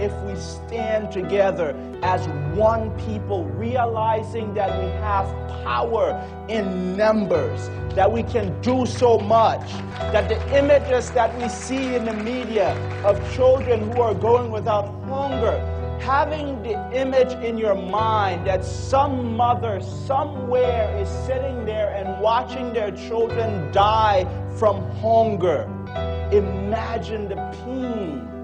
if 0.00 0.12
we 0.22 0.34
stand 0.36 1.12
together 1.12 1.76
as 2.02 2.26
one 2.56 2.90
people, 3.06 3.44
realizing 3.44 4.54
that 4.54 4.70
we 4.82 4.90
have 5.02 5.26
power 5.62 6.18
in 6.48 6.96
numbers, 6.96 7.68
that 7.94 8.10
we 8.10 8.22
can 8.22 8.58
do 8.62 8.86
so 8.86 9.18
much, 9.18 9.70
that 10.12 10.28
the 10.28 10.58
images 10.58 11.10
that 11.10 11.36
we 11.38 11.48
see 11.48 11.94
in 11.94 12.04
the 12.06 12.14
media 12.14 12.74
of 13.04 13.16
children 13.34 13.92
who 13.92 14.00
are 14.00 14.14
going 14.14 14.50
without 14.50 14.86
hunger, 15.04 15.58
having 16.00 16.62
the 16.62 16.74
image 16.96 17.32
in 17.44 17.58
your 17.58 17.74
mind 17.74 18.46
that 18.46 18.64
some 18.64 19.36
mother 19.36 19.82
somewhere 19.82 20.96
is 20.98 21.08
sitting 21.26 21.66
there 21.66 21.92
and 21.94 22.22
watching 22.22 22.72
their 22.72 22.90
children 22.90 23.70
die 23.70 24.24
from 24.56 24.80
hunger. 24.96 25.68
Imagine 26.32 27.28
the 27.28 27.36
pain 27.64 28.39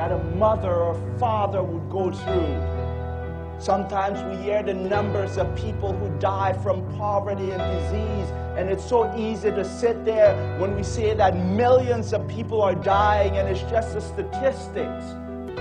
that 0.00 0.12
a 0.12 0.24
mother 0.36 0.72
or 0.72 0.94
father 1.18 1.62
would 1.62 1.90
go 1.90 2.10
through. 2.10 3.60
Sometimes 3.60 4.18
we 4.22 4.42
hear 4.42 4.62
the 4.62 4.72
numbers 4.72 5.36
of 5.36 5.54
people 5.54 5.92
who 5.92 6.08
die 6.18 6.54
from 6.54 6.90
poverty 6.96 7.50
and 7.50 7.60
disease, 7.60 8.30
and 8.56 8.70
it's 8.70 8.82
so 8.82 9.14
easy 9.14 9.50
to 9.50 9.62
sit 9.62 10.02
there 10.06 10.34
when 10.58 10.74
we 10.74 10.82
say 10.82 11.12
that 11.12 11.36
millions 11.36 12.14
of 12.14 12.26
people 12.28 12.62
are 12.62 12.74
dying 12.74 13.36
and 13.36 13.46
it's 13.46 13.60
just 13.70 13.92
the 13.92 14.00
statistics. 14.00 15.04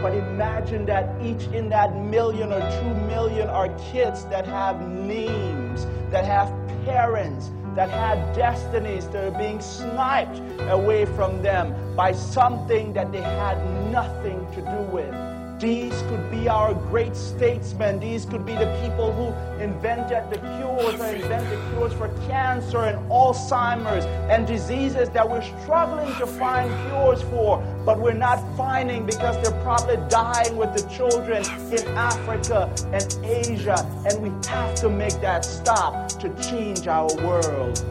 But 0.00 0.14
imagine 0.14 0.86
that 0.86 1.20
each 1.20 1.52
in 1.52 1.68
that 1.70 1.96
million 1.96 2.52
or 2.52 2.60
two 2.60 2.94
million 3.08 3.48
are 3.48 3.70
kids 3.90 4.24
that 4.26 4.46
have 4.46 4.80
names, 4.88 5.84
that 6.12 6.24
have 6.24 6.48
parents, 6.84 7.50
that 7.78 7.90
had 7.90 8.34
destinies 8.34 9.06
that 9.06 9.22
are 9.32 9.38
being 9.38 9.60
sniped 9.60 10.40
away 10.68 11.04
from 11.04 11.40
them 11.42 11.72
by 11.94 12.10
something 12.10 12.92
that 12.92 13.12
they 13.12 13.20
had 13.20 13.56
nothing 13.92 14.44
to 14.52 14.60
do 14.60 14.82
with. 14.90 15.27
These 15.58 16.02
could 16.02 16.30
be 16.30 16.48
our 16.48 16.72
great 16.72 17.16
statesmen. 17.16 17.98
These 17.98 18.26
could 18.26 18.46
be 18.46 18.52
the 18.52 18.78
people 18.80 19.12
who 19.12 19.34
invented 19.60 20.30
the 20.30 20.38
cures 20.38 21.00
or 21.00 21.06
invented 21.06 21.58
cures 21.72 21.92
for 21.94 22.08
cancer 22.28 22.78
and 22.78 22.96
Alzheimer's 23.10 24.04
and 24.30 24.46
diseases 24.46 25.10
that 25.10 25.28
we're 25.28 25.42
struggling 25.42 26.14
to 26.14 26.28
find 26.28 26.70
cures 26.88 27.22
for, 27.22 27.58
but 27.84 27.98
we're 27.98 28.12
not 28.12 28.38
finding 28.56 29.04
because 29.04 29.34
they're 29.42 29.60
probably 29.62 29.96
dying 30.08 30.56
with 30.56 30.72
the 30.76 30.88
children 30.90 31.44
in 31.72 31.88
Africa 31.96 32.72
and 32.92 33.18
Asia. 33.24 33.84
And 34.08 34.22
we 34.22 34.48
have 34.48 34.76
to 34.76 34.88
make 34.88 35.20
that 35.22 35.44
stop 35.44 36.08
to 36.20 36.28
change 36.40 36.86
our 36.86 37.12
world. 37.16 37.84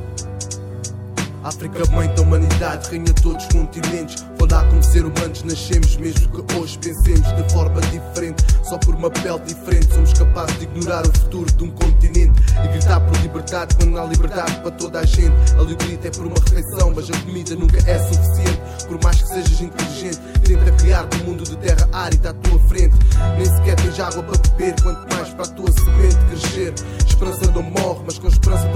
África, 1.43 1.85
mãe 1.91 2.07
da 2.15 2.21
humanidade, 2.21 2.89
reina 2.89 3.13
todos 3.21 3.45
os 3.45 3.53
continentes. 3.53 4.25
Falar 4.37 4.67
como 4.69 4.83
ser 4.83 5.05
humanos 5.05 5.43
nascemos, 5.43 5.95
mesmo 5.97 6.29
que 6.29 6.55
hoje 6.55 6.77
pensemos 6.79 7.35
de 7.35 7.53
forma 7.53 7.79
diferente. 7.81 8.43
Só 8.63 8.77
por 8.77 8.95
uma 8.95 9.09
pele 9.09 9.39
diferente 9.45 9.93
somos 9.93 10.13
capazes 10.13 10.57
de 10.59 10.65
ignorar 10.65 11.05
o 11.05 11.17
futuro 11.17 11.51
de 11.51 11.63
um 11.63 11.71
continente 11.71 12.41
e 12.63 12.67
gritar 12.67 12.99
por 12.99 13.17
liberdade 13.21 13.75
quando 13.75 13.97
há 13.97 14.05
liberdade 14.05 14.59
para 14.61 14.71
toda 14.71 14.99
a 14.99 15.05
gente. 15.05 15.33
Ali 15.57 15.73
o 15.73 15.77
grito 15.77 16.07
é 16.07 16.11
por 16.11 16.25
uma 16.25 16.35
refeição, 16.35 16.93
mas 16.95 17.09
a 17.09 17.17
comida 17.21 17.55
nunca 17.55 17.77
é 17.77 17.99
suficiente. 17.99 18.61
Por 18.87 19.03
mais 19.03 19.21
que 19.21 19.27
sejas 19.27 19.61
inteligente, 19.61 20.19
tenta 20.43 20.71
criar 20.71 21.07
um 21.15 21.25
mundo 21.25 21.43
de 21.43 21.55
terra 21.57 21.87
árida 21.93 22.31
à 22.31 22.33
tua 22.33 22.59
frente. 22.67 22.95
Nem 23.37 23.45
sequer 23.45 23.75
tens 23.75 23.99
água 23.99 24.23
para 24.23 24.37
beber, 24.37 24.81
quanto 24.81 25.15
mais 25.15 25.29
para 25.29 25.45
a 25.45 25.47
tua 25.47 25.71
semente 25.71 26.17
crescer. 26.29 26.73
Esperança 27.07 27.51
não 27.51 27.63
morre, 27.63 28.01
mas 28.05 28.19
com 28.19 28.27
esperança 28.27 28.66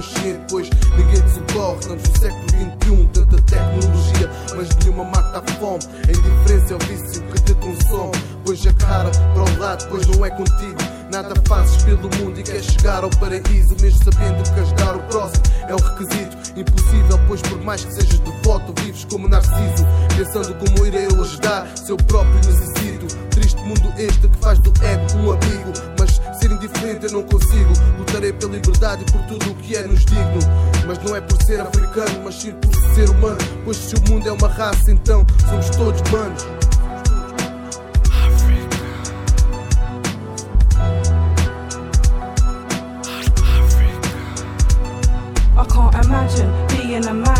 consciente, 0.00 0.40
pois 0.48 0.70
ninguém 0.96 1.20
te 1.20 1.30
socorre. 1.30 1.80
Estamos 1.80 2.08
no 2.08 2.18
século 2.18 2.48
XXI, 2.48 3.08
tanta 3.12 3.42
tecnologia, 3.42 4.30
mas 4.56 4.76
nenhuma 4.76 5.04
mata 5.04 5.38
a 5.38 5.52
fome. 5.58 5.84
A 6.08 6.10
indiferença 6.10 6.72
é 6.72 6.76
o 6.76 6.78
vício 6.78 7.22
que 7.22 7.40
te 7.42 7.54
consome. 7.54 8.30
Pois 8.44 8.66
a 8.66 8.72
cara 8.72 9.10
para 9.10 9.42
o 9.42 9.58
lado, 9.58 9.86
pois 9.90 10.06
não 10.06 10.24
é 10.24 10.30
contigo. 10.30 10.78
Nada 11.12 11.34
fazes 11.46 11.82
pelo 11.82 12.08
mundo 12.16 12.38
e 12.38 12.42
queres 12.42 12.66
chegar 12.66 13.04
ao 13.04 13.10
paraíso, 13.10 13.76
mesmo 13.80 14.04
sabendo 14.04 14.42
que 14.54 14.60
ajudar 14.60 14.96
o 14.96 15.00
próximo 15.02 15.42
é 15.68 15.74
um 15.74 15.78
requisito 15.78 16.36
impossível. 16.58 17.20
Pois 17.26 17.42
por 17.42 17.60
mais 17.62 17.84
que 17.84 17.92
sejas 17.92 18.20
devoto, 18.20 18.72
vives 18.80 19.04
como 19.04 19.28
narciso, 19.28 19.86
pensando 20.16 20.54
como 20.54 20.86
irei 20.86 21.06
eu 21.06 21.20
ajudar 21.20 21.68
seu 21.76 21.96
próprio 21.96 22.36
necessito. 22.36 23.06
Triste 23.30 23.60
mundo 23.62 23.92
este 23.98 24.28
que 24.28 24.38
faz 24.38 24.58
do 24.60 24.72
ego 24.84 25.18
um 25.18 25.32
amigo, 25.32 25.72
mas 25.98 26.19
ser 26.40 26.50
indiferente 26.52 27.06
eu 27.06 27.12
não 27.12 27.22
consigo. 27.22 27.72
Lutarei 27.98 28.32
pela 28.32 28.52
liberdade 28.52 29.04
e 29.06 29.12
por 29.12 29.20
tudo 29.22 29.50
o 29.50 29.54
que 29.56 29.76
é 29.76 29.86
nos 29.86 30.04
digno. 30.04 30.40
Mas 30.86 30.98
não 31.04 31.14
é 31.14 31.20
por 31.20 31.40
ser 31.42 31.60
africano, 31.60 32.22
mas 32.24 32.34
sim 32.34 32.52
por 32.52 32.74
ser 32.94 33.10
humano. 33.10 33.38
Pois 33.64 33.76
se 33.76 33.94
o 33.94 34.10
mundo 34.10 34.28
é 34.28 34.32
uma 34.32 34.48
raça, 34.48 34.90
então 34.90 35.26
somos 35.48 35.70
todos 35.70 36.00
humanos. 36.08 36.46
I 45.56 45.64
can't 45.64 45.94
imagine 46.06 46.50
being 46.68 47.06
a 47.06 47.12
man, 47.12 47.39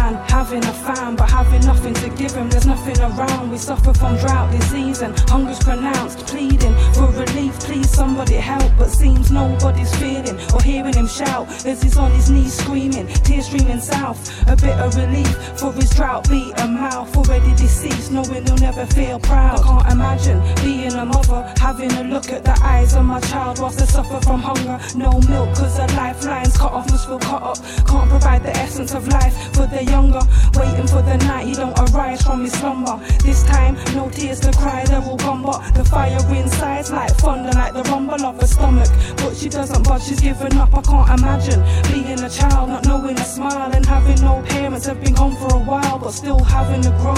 having 0.51 0.69
a 0.69 0.73
fan, 0.73 1.15
but 1.15 1.31
having 1.31 1.65
nothing 1.65 1.95
to 1.95 2.09
give 2.11 2.33
him. 2.33 2.51
There's 2.51 2.67
nothing 2.67 2.99
around. 3.01 3.51
We 3.53 3.59
suffer 3.59 3.95
from 3.95 4.17
drought, 4.17 4.51
disease, 4.51 5.01
and 5.01 5.17
hunger's 5.31 5.61
pronounced. 5.61 6.27
Pleading 6.27 6.75
for 6.95 7.07
relief, 7.07 7.55
please 7.61 7.89
somebody 7.89 8.35
help. 8.35 8.73
But 8.77 8.91
seems 8.91 9.31
nobody's 9.31 9.95
feeling 9.97 10.37
or 10.53 10.61
hearing 10.61 10.95
him 10.95 11.07
shout 11.07 11.49
as 11.65 11.83
he's 11.83 11.97
on 11.97 12.11
his 12.13 12.31
knees 12.31 12.55
screaming, 12.55 13.07
tears 13.23 13.47
streaming 13.47 13.81
south. 13.81 14.19
A 14.49 14.57
bit 14.57 14.77
of 14.81 14.97
relief 14.97 15.33
for 15.57 15.73
his 15.73 15.91
drought 15.91 16.29
beaten 16.29 16.75
mouth, 16.75 17.17
already 17.17 17.55
deceased, 17.55 18.11
knowing 18.11 18.45
he'll 18.45 18.57
never 18.57 18.87
feel 18.87 19.21
proud. 19.21 19.61
I 19.61 19.63
can't 19.63 19.93
imagine 19.93 20.41
being 20.65 20.93
a 20.95 21.05
mother, 21.05 21.55
having 21.59 21.93
a 21.93 22.03
look 22.05 22.33
at 22.33 22.43
the 22.45 22.59
eyes 22.63 22.95
of 22.95 23.05
my 23.05 23.21
child 23.21 23.61
whilst 23.61 23.79
they 23.79 23.87
suffer 23.87 24.21
from 24.21 24.41
hunger. 24.41 24.81
No 24.97 25.13
milk, 25.29 25.55
cause 25.55 25.77
the 25.77 25.87
lifeline's 25.95 26.57
cut 26.57 26.73
off, 26.73 26.91
must 26.91 27.07
feel 27.07 27.21
cut 27.21 27.43
up. 27.43 27.59
Can't 27.87 28.11
provide 28.11 28.43
the 28.43 28.57
essence 28.57 28.95
of 28.95 29.07
life 29.07 29.55
for 29.55 29.67
the 29.67 29.85
younger. 29.85 30.21
Waiting 30.55 30.87
for 30.87 31.03
the 31.03 31.17
night 31.29 31.47
he 31.47 31.55
don't 31.55 31.79
arise 31.79 32.23
from 32.23 32.43
his 32.43 32.53
slumber. 32.53 32.99
This 33.23 33.43
time, 33.45 33.75
no 33.95 34.11
tears 34.11 34.41
to 34.41 34.53
cry, 34.53 34.85
they're 34.85 35.03
all 35.03 35.17
gone, 35.17 35.43
but 35.43 35.75
the 35.75 35.85
fire 35.85 36.19
inside's 36.35 36.91
like 36.91 37.11
thunder, 37.17 37.53
like 37.53 37.75
the 37.75 37.83
rumble 37.91 38.25
of 38.25 38.41
her 38.41 38.47
stomach. 38.47 38.89
But 39.17 39.37
she 39.37 39.49
doesn't 39.49 39.83
budge, 39.83 40.03
she's 40.03 40.21
given 40.21 40.57
up. 40.57 40.75
I 40.75 40.83
can't 40.83 41.21
imagine 41.21 41.61
being 41.93 42.21
a 42.21 42.31
child, 42.31 42.69
not 42.69 42.85
knowing 42.87 43.19
a 43.19 43.25
smile, 43.25 43.71
and 43.73 43.85
having 43.87 44.21
no 44.23 44.43
parents 44.49 44.87
have 44.87 45.03
been 45.03 45.15
gone 45.15 45.37
for 45.37 45.55
a 45.55 45.59
while, 45.59 45.99
but 45.99 46.13
still 46.13 46.43
having 46.43 46.83
to 46.83 46.91
grow 47.01 47.15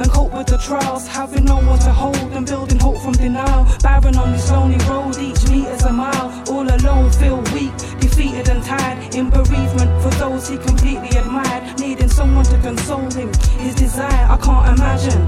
and 0.00 0.10
cope 0.10 0.32
with 0.32 0.46
the 0.46 0.58
trials, 0.58 1.06
having 1.06 1.44
no 1.44 1.56
one 1.56 1.78
to 1.80 1.92
hold 1.92 2.16
and 2.16 2.46
building 2.46 2.78
hope 2.78 2.98
from 2.98 3.12
denial. 3.12 3.66
Barren 3.82 4.16
on 4.16 4.32
this 4.32 4.50
lonely 4.50 4.78
road, 4.86 5.16
each 5.18 5.48
meter's 5.48 5.82
a 5.84 5.92
mile, 5.92 6.30
all 6.48 6.66
alone, 6.68 7.10
feel 7.12 7.40
weak, 7.54 7.72
defeated 8.12 8.48
and 8.48 8.62
tired, 8.62 9.14
in 9.14 9.30
bereavement 9.30 9.90
for 10.02 10.10
those 10.18 10.48
he 10.48 10.56
completely 10.58 11.08
admired, 11.18 11.78
needing 11.80 12.08
someone 12.08 12.44
to 12.44 12.58
console 12.58 13.10
him. 13.12 13.32
His 13.58 13.74
desire, 13.74 14.26
I 14.28 14.36
can't 14.36 14.78
imagine 14.78 15.22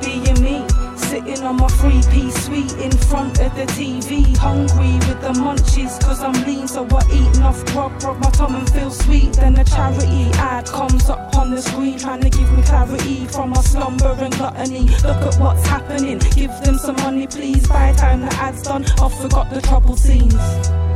being 0.00 0.40
me. 0.42 0.64
Sitting 0.96 1.42
on 1.42 1.56
my 1.56 1.68
three 1.68 2.02
piece 2.12 2.34
suite 2.44 2.72
in 2.74 2.92
front 2.92 3.40
of 3.40 3.54
the 3.56 3.64
TV, 3.76 4.36
hungry 4.36 4.94
with 5.08 5.20
the 5.22 5.32
munchies, 5.32 5.98
cause 6.04 6.22
I'm 6.22 6.34
lean, 6.44 6.68
so 6.68 6.86
I 6.90 7.02
eat 7.10 7.36
enough 7.36 7.64
grub, 7.66 7.92
rub 8.02 8.18
my 8.18 8.30
tongue 8.30 8.54
and 8.54 8.70
feel 8.70 8.90
sweet. 8.90 9.32
Then 9.32 9.58
a 9.58 9.64
charity 9.64 10.30
ad 10.34 10.66
comes 10.66 11.08
up 11.08 11.34
on 11.34 11.50
the 11.50 11.62
screen, 11.62 11.98
trying 11.98 12.20
to 12.20 12.30
give 12.30 12.52
me 12.52 12.62
clarity 12.62 13.26
from 13.26 13.50
my 13.50 13.60
slumber 13.62 14.14
and 14.18 14.34
gluttony. 14.34 14.86
Look 15.02 15.22
at 15.28 15.36
what's 15.40 15.66
happening, 15.66 16.18
give 16.34 16.52
them 16.62 16.78
some 16.78 16.96
money, 16.96 17.26
please. 17.26 17.66
By 17.66 17.92
the 17.92 17.98
time 17.98 18.20
the 18.20 18.32
ad's 18.34 18.62
done, 18.62 18.84
I 18.84 19.08
forgot 19.08 19.50
the 19.50 19.62
trouble 19.62 19.96
scenes. 19.96 20.87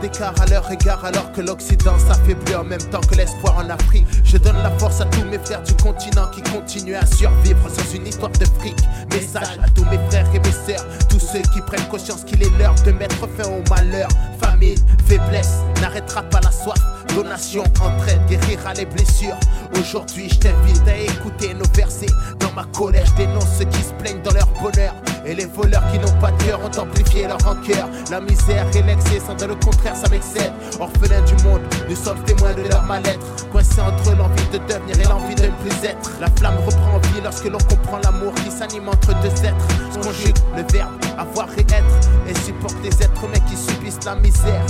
D'écart 0.00 0.34
à 0.40 0.46
leur 0.46 0.70
égard 0.70 1.04
alors 1.04 1.30
que 1.32 1.40
l'Occident 1.40 1.98
s'affaiblit 1.98 2.54
en 2.54 2.64
même 2.64 2.82
temps 2.90 3.00
que 3.00 3.14
l'espoir 3.14 3.58
en 3.58 3.68
Afrique. 3.70 4.06
Je 4.24 4.36
donne 4.36 4.56
la 4.62 4.70
force 4.78 5.00
à 5.00 5.04
tous 5.06 5.24
mes 5.24 5.38
frères 5.38 5.62
du 5.62 5.74
continent 5.74 6.28
qui 6.32 6.42
continuent 6.42 6.96
à 6.96 7.06
survivre 7.06 7.68
sans 7.68 7.94
une 7.94 8.06
histoire 8.06 8.30
de 8.32 8.44
fric. 8.58 8.76
Message 9.12 9.58
à 9.62 9.68
tous 9.70 9.84
mes 9.84 9.98
frères 10.08 10.28
et 10.34 10.38
mes 10.38 10.52
sœurs, 10.52 10.86
tous 11.08 11.20
ceux 11.20 11.42
qui 11.52 11.60
prennent 11.60 11.86
conscience 11.88 12.24
qu'il 12.24 12.42
est 12.42 12.58
l'heure 12.58 12.74
de 12.84 12.92
mettre 12.92 13.28
fin 13.36 13.48
au 13.48 13.62
malheur. 13.68 14.08
Famine, 14.40 14.78
faiblesse, 15.06 15.58
n'arrêtera 15.80 16.22
pas 16.22 16.40
la 16.40 16.50
soif. 16.50 16.78
Donation, 17.14 17.64
entraide, 17.80 18.19
guérira 18.30 18.72
les 18.74 18.86
blessures. 18.86 19.36
Aujourd'hui 19.78 20.28
je 20.28 20.38
t'invite 20.38 20.86
à 20.86 20.96
écouter 20.96 21.52
nos 21.54 21.68
versets. 21.74 22.06
Dans 22.38 22.52
ma 22.52 22.64
colère 22.64 23.06
dénonce 23.16 23.58
ceux 23.58 23.64
qui 23.64 23.82
se 23.82 23.92
plaignent 23.94 24.22
dans 24.22 24.32
leur 24.32 24.46
bonheur. 24.62 24.94
Et 25.26 25.34
les 25.34 25.46
voleurs 25.46 25.82
qui 25.92 25.98
n'ont 25.98 26.20
pas 26.20 26.30
de 26.30 26.42
cœur 26.44 26.60
ont 26.60 26.80
amplifié 26.80 27.26
leur 27.26 27.38
rancœur. 27.40 27.88
La 28.10 28.20
misère 28.20 28.66
et 28.74 28.82
l'excès 28.82 29.20
sans 29.20 29.34
de 29.34 29.46
le 29.46 29.54
contraire 29.56 29.96
ça 29.96 30.08
m'excède. 30.08 30.52
Orphelins 30.78 31.22
du 31.22 31.34
monde, 31.44 31.62
nous 31.88 31.96
sommes 31.96 32.22
témoins 32.24 32.54
de 32.54 32.62
leur 32.68 32.84
mal-être. 32.84 33.48
Coincés 33.50 33.80
entre 33.80 34.14
l'envie 34.16 34.48
de 34.52 34.58
devenir 34.58 35.00
et 35.00 35.08
l'envie 35.08 35.34
de 35.34 35.46
ne 35.46 35.52
plus 35.62 35.88
être. 35.88 36.10
La 36.20 36.28
flamme 36.38 36.56
reprend 36.64 36.98
vie 37.12 37.20
lorsque 37.22 37.46
l'on 37.46 37.58
comprend 37.58 37.98
l'amour 38.04 38.32
qui 38.34 38.50
s'anime 38.50 38.88
entre 38.88 39.12
deux 39.20 39.44
êtres. 39.44 39.66
Se 39.92 39.98
conjugue 39.98 40.36
le 40.56 40.62
verbe 40.72 41.00
avoir 41.20 41.48
et 41.56 41.60
être 41.60 42.10
Et 42.28 42.34
supporte 42.34 42.76
les 42.82 43.02
êtres 43.02 43.24
humains 43.24 43.44
qui 43.48 43.56
subissent 43.56 44.04
la 44.04 44.16
misère 44.16 44.64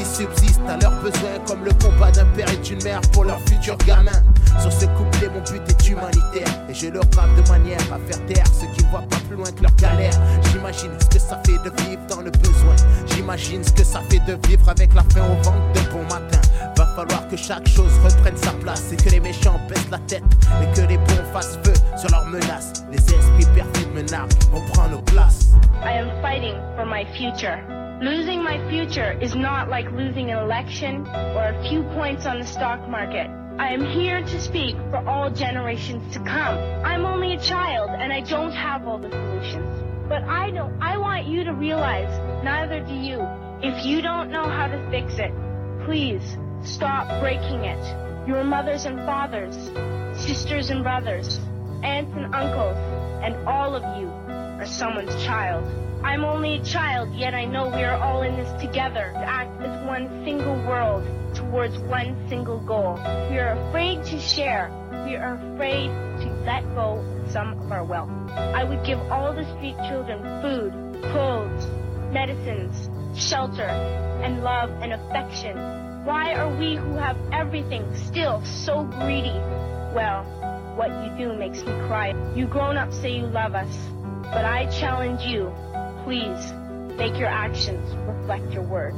qui 0.00 0.06
subsistent 0.06 0.68
à 0.68 0.76
leurs 0.78 0.94
besoins 1.02 1.38
comme 1.46 1.64
le 1.64 1.72
combat 1.72 2.10
d'un 2.10 2.24
père 2.26 2.50
et 2.50 2.56
d'une 2.58 2.82
mère 2.82 3.00
pour 3.12 3.24
leur 3.24 3.38
futur 3.40 3.76
gamin 3.86 4.22
Sur 4.60 4.72
ce 4.72 4.86
couplet, 4.86 5.28
mon 5.28 5.40
but 5.40 5.62
est 5.68 5.88
humanitaire. 5.88 6.48
Et 6.68 6.74
je 6.74 6.88
leur 6.88 7.04
rappe 7.14 7.34
de 7.36 7.48
manière 7.48 7.80
à 7.92 7.98
faire 8.08 8.24
taire 8.26 8.46
ceux 8.46 8.66
qui 8.74 8.84
voient 8.90 9.04
pas 9.10 9.18
plus 9.28 9.36
loin 9.36 9.50
que 9.50 9.62
leur 9.62 9.74
galère. 9.76 10.12
J'imagine 10.52 10.92
ce 11.00 11.06
que 11.06 11.18
ça 11.18 11.40
fait 11.44 11.58
de 11.58 11.70
vivre 11.82 12.00
dans 12.08 12.20
le 12.20 12.30
besoin. 12.30 12.76
J'imagine 13.14 13.62
ce 13.62 13.72
que 13.72 13.84
ça 13.84 14.00
fait 14.08 14.20
de 14.20 14.38
vivre 14.48 14.68
avec 14.68 14.94
la 14.94 15.02
faim 15.02 15.24
au 15.30 15.42
ventre 15.42 15.72
de 15.74 15.92
bon 15.92 16.02
matin. 16.04 16.40
Va 16.76 16.86
falloir 16.96 17.28
que 17.28 17.36
chaque 17.36 17.68
chose 17.68 17.92
reprenne 18.02 18.36
sa 18.36 18.52
place 18.52 18.84
et 18.92 18.96
que 18.96 19.10
les 19.10 19.20
méchants 19.20 19.60
baissent 19.68 19.90
la 19.90 19.98
tête 19.98 20.24
et 20.62 20.80
que 20.80 20.86
les 20.86 20.96
bons 20.96 21.24
fassent 21.32 21.58
feu 21.62 21.74
sur 21.96 22.10
leurs 22.10 22.26
menaces. 22.26 22.84
Les 22.90 22.98
esprits 22.98 23.46
perfides 23.54 23.94
me 23.94 24.02
narguent, 24.02 24.32
fighting 26.50 26.76
for 26.76 26.84
my 26.84 27.04
future. 27.16 27.98
Losing 28.02 28.42
my 28.42 28.58
future 28.70 29.18
is 29.20 29.34
not 29.34 29.68
like 29.68 29.90
losing 29.92 30.30
an 30.30 30.38
election 30.38 31.06
or 31.06 31.48
a 31.48 31.68
few 31.68 31.82
points 31.94 32.26
on 32.26 32.38
the 32.38 32.46
stock 32.46 32.88
market. 32.88 33.28
I 33.58 33.72
am 33.74 33.84
here 33.84 34.22
to 34.22 34.40
speak 34.40 34.74
for 34.90 35.06
all 35.06 35.30
generations 35.30 36.14
to 36.14 36.20
come. 36.20 36.56
I'm 36.84 37.04
only 37.04 37.34
a 37.34 37.40
child 37.40 37.90
and 37.90 38.12
I 38.12 38.20
don't 38.20 38.52
have 38.52 38.86
all 38.86 38.98
the 38.98 39.10
solutions. 39.10 40.08
But 40.08 40.22
I 40.24 40.50
don't 40.50 40.82
I 40.82 40.96
want 40.96 41.26
you 41.26 41.44
to 41.44 41.52
realize 41.52 42.10
neither 42.42 42.80
do 42.80 42.94
you. 42.94 43.20
If 43.62 43.84
you 43.84 44.00
don't 44.00 44.30
know 44.30 44.48
how 44.48 44.66
to 44.66 44.90
fix 44.90 45.18
it, 45.18 45.32
please 45.84 46.22
stop 46.64 47.20
breaking 47.20 47.64
it. 47.64 48.26
Your 48.26 48.44
mothers 48.44 48.86
and 48.86 48.98
fathers, 49.00 49.54
sisters 50.18 50.70
and 50.70 50.82
brothers, 50.82 51.38
aunts 51.82 52.12
and 52.16 52.34
uncles, 52.34 52.76
and 53.22 53.36
all 53.46 53.74
of 53.74 53.82
you 54.00 54.08
are 54.08 54.66
someone's 54.66 55.14
child. 55.22 55.64
I'm 56.02 56.24
only 56.24 56.54
a 56.54 56.64
child, 56.64 57.14
yet 57.14 57.34
I 57.34 57.44
know 57.44 57.68
we 57.68 57.84
are 57.84 57.96
all 57.96 58.22
in 58.22 58.34
this 58.36 58.50
together 58.60 59.10
to 59.12 59.18
act 59.18 59.60
as 59.60 59.86
one 59.86 60.24
single 60.24 60.54
world 60.66 61.04
towards 61.34 61.78
one 61.78 62.16
single 62.28 62.58
goal. 62.60 62.94
We 63.30 63.38
are 63.38 63.54
afraid 63.68 64.04
to 64.06 64.18
share. 64.18 64.70
We 65.04 65.16
are 65.16 65.34
afraid 65.34 65.88
to 66.22 66.32
let 66.46 66.64
go 66.74 66.98
of 66.98 67.30
some 67.30 67.52
of 67.60 67.70
our 67.70 67.84
wealth. 67.84 68.08
I 68.30 68.64
would 68.64 68.84
give 68.84 68.98
all 69.12 69.34
the 69.34 69.44
street 69.56 69.76
children 69.88 70.22
food, 70.40 70.72
clothes, 71.12 71.66
medicines, 72.12 72.88
shelter, 73.14 73.62
and 73.62 74.42
love 74.42 74.70
and 74.80 74.94
affection. 74.94 75.56
Why 76.06 76.32
are 76.32 76.48
we 76.56 76.76
who 76.76 76.94
have 76.94 77.18
everything 77.30 77.84
still 77.94 78.42
so 78.44 78.84
greedy? 78.84 79.38
Well, 79.94 80.24
what 80.76 80.88
you 81.04 81.26
do 81.26 81.34
makes 81.34 81.58
me 81.58 81.72
cry. 81.88 82.14
You 82.34 82.46
grown-ups 82.46 82.96
say 82.96 83.10
you 83.10 83.26
love 83.26 83.54
us, 83.54 83.76
but 84.22 84.46
I 84.46 84.66
challenge 84.80 85.22
you 85.22 85.52
Please 86.10 86.52
make 86.98 87.16
your 87.20 87.28
actions 87.28 87.94
reflect 88.08 88.52
your 88.52 88.64
words. 88.64 88.96